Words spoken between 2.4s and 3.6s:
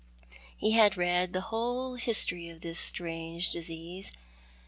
of this strange